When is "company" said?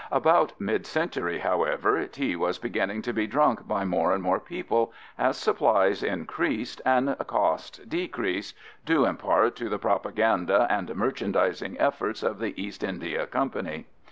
13.27-13.85